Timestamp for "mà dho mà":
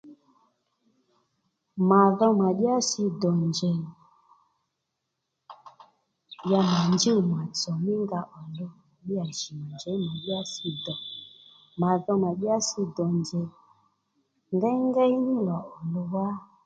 1.89-2.47, 11.79-12.29